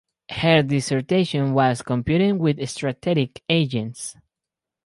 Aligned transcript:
Her 0.31 0.63
dissertation 0.63 1.53
was 1.53 1.83
"Computing 1.83 2.39
with 2.39 2.67
Strategic 2.67 3.43
Agents". 3.47 4.15